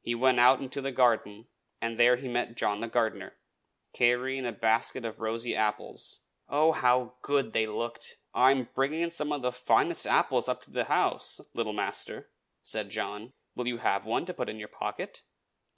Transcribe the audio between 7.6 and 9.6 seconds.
looked! "I am bringing some of the